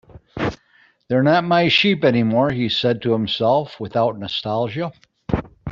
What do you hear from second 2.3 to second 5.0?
he said to himself, without nostalgia.